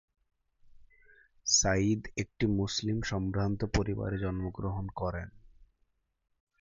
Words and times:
সাঈদ 1.47 2.01
একটি 2.17 2.45
মুসলিম 2.59 2.97
সম্ভ্রান্ত 3.01 3.61
পরিবারে 3.77 4.17
জন্মগ্রহণ 4.17 4.85
করেন। 4.95 5.27